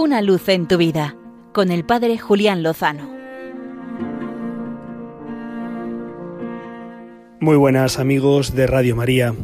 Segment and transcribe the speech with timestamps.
[0.00, 1.16] Una luz en tu vida
[1.52, 3.10] con el Padre Julián Lozano.
[7.40, 9.34] Muy buenas amigos de Radio María.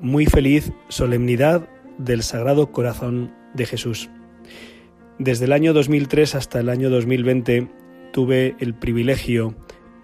[0.00, 1.68] Muy feliz solemnidad
[1.98, 4.08] del Sagrado Corazón de Jesús.
[5.18, 7.70] Desde el año 2003 hasta el año 2020
[8.10, 9.54] tuve el privilegio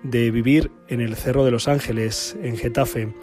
[0.02, 3.14] de vivir en el Cerro de los Ángeles, en Getafe,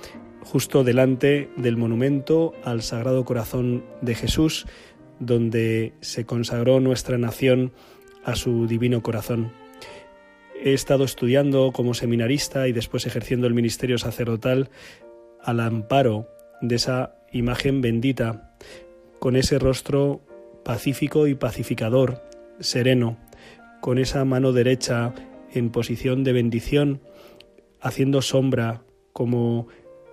[0.43, 4.65] justo delante del monumento al Sagrado Corazón de Jesús,
[5.19, 7.71] donde se consagró nuestra nación
[8.23, 9.51] a su divino corazón.
[10.63, 14.69] He estado estudiando como seminarista y después ejerciendo el ministerio sacerdotal
[15.41, 16.29] al amparo
[16.61, 18.55] de esa imagen bendita,
[19.19, 20.21] con ese rostro
[20.63, 22.21] pacífico y pacificador,
[22.59, 23.17] sereno,
[23.81, 25.13] con esa mano derecha
[25.53, 27.01] en posición de bendición,
[27.81, 29.67] haciendo sombra como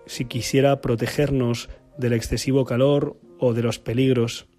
[0.06, 4.49] si quisiera protegernos del excesivo calor o de los peligros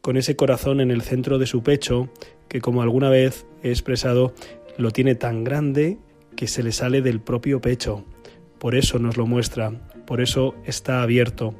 [0.00, 2.10] con ese corazón en el centro de su pecho,
[2.48, 4.34] que como alguna vez he expresado,
[4.76, 5.98] lo tiene tan grande
[6.36, 8.04] que se le sale del propio pecho.
[8.58, 9.70] Por eso nos lo muestra,
[10.06, 11.54] por eso está abierto.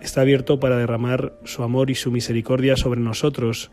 [0.00, 3.70] Está abierto para derramar su amor y su misericordia sobre nosotros,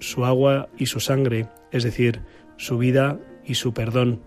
[0.00, 2.20] su agua y su sangre, es decir,
[2.56, 4.20] su vida y su perdón.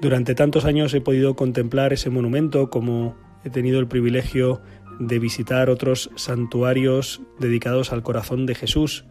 [0.00, 4.60] Durante tantos años he podido contemplar ese monumento como he tenido el privilegio
[4.98, 9.04] de visitar otros santuarios dedicados al corazón de Jesús.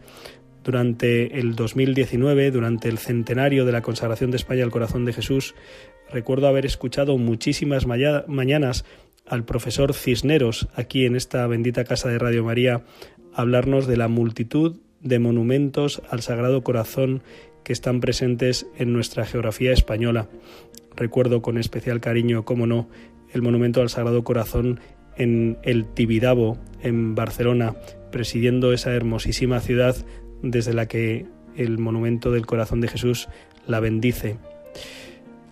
[0.64, 5.54] Durante el 2019, durante el centenario de la consagración de España al corazón de Jesús,
[6.10, 8.84] recuerdo haber escuchado muchísimas mañanas
[9.26, 12.84] al profesor Cisneros, aquí en esta bendita casa de Radio María,
[13.32, 17.22] hablarnos de la multitud de monumentos al Sagrado Corazón
[17.64, 20.28] que están presentes en nuestra geografía española.
[20.94, 22.88] Recuerdo con especial cariño, como no,
[23.32, 24.80] el monumento al Sagrado Corazón
[25.16, 27.76] en el Tibidabo, en Barcelona,
[28.10, 29.96] presidiendo esa hermosísima ciudad
[30.42, 33.28] desde la que el monumento del corazón de Jesús
[33.66, 34.36] la bendice.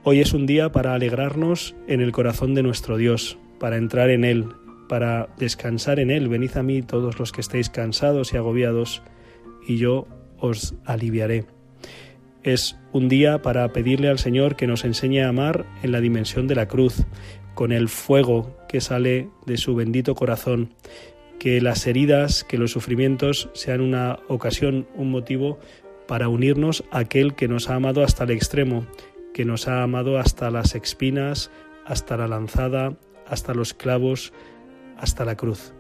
[0.03, 4.25] Hoy es un día para alegrarnos en el corazón de nuestro Dios, para entrar en
[4.25, 4.47] Él,
[4.89, 6.29] para descansar en Él.
[6.29, 9.03] Venid a mí todos los que estéis cansados y agobiados,
[9.67, 10.07] y yo
[10.39, 11.47] os aliviaré.
[12.45, 16.47] Es un día para pedirle al Señor que nos enseñe a amar en la dimensión
[16.47, 17.07] de la cruz,
[17.55, 20.75] con el fuego que sale de su bendito corazón,
[21.39, 25.59] que las heridas, que los sufrimientos sean una ocasión, un motivo
[26.07, 28.87] para unirnos a aquel que nos ha amado hasta el extremo,
[29.33, 31.51] que nos ha amado hasta las espinas,
[31.87, 34.35] hasta la lanzada, hasta los clavos,
[34.99, 35.73] hasta la cruz.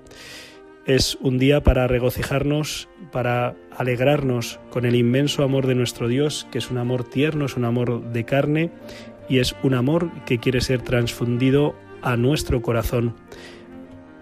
[0.86, 6.58] Es un día para regocijarnos, para alegrarnos con el inmenso amor de nuestro Dios, que
[6.58, 8.70] es un amor tierno, es un amor de carne
[9.26, 13.14] y es un amor que quiere ser transfundido a nuestro corazón.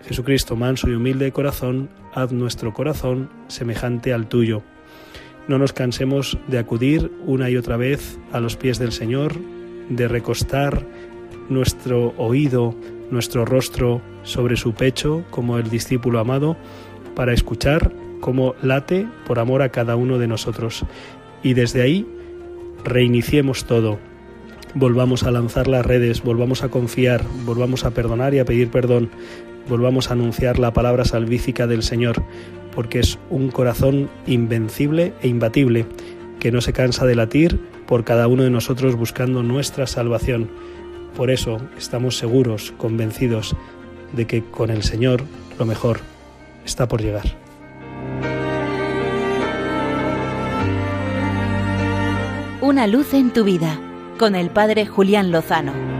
[0.06, 4.62] Jesucristo, manso y humilde de corazón, haz nuestro corazón semejante al tuyo.
[5.48, 9.34] No nos cansemos de acudir una y otra vez a los pies del Señor,
[9.88, 10.86] de recostar
[11.48, 12.76] nuestro oído,
[13.12, 16.56] nuestro rostro sobre su pecho como el discípulo amado,
[17.14, 20.84] para escuchar cómo late por amor a cada uno de nosotros.
[21.42, 22.06] Y desde ahí
[22.84, 23.98] reiniciemos todo,
[24.74, 29.10] volvamos a lanzar las redes, volvamos a confiar, volvamos a perdonar y a pedir perdón,
[29.68, 32.22] volvamos a anunciar la palabra salvífica del Señor,
[32.74, 35.86] porque es un corazón invencible e imbatible,
[36.40, 40.48] que no se cansa de latir por cada uno de nosotros buscando nuestra salvación.
[41.16, 43.54] Por eso estamos seguros, convencidos
[44.12, 45.24] de que con el Señor
[45.58, 46.00] lo mejor
[46.64, 47.36] está por llegar.
[52.60, 53.78] Una luz en tu vida
[54.18, 55.91] con el Padre Julián Lozano.